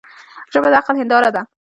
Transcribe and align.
ژبه 0.53 0.67
د 0.71 0.73
عقل 0.79 0.95
هنداره 1.01 1.29
ده 1.35 1.41